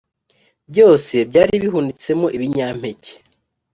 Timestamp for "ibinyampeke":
2.37-3.13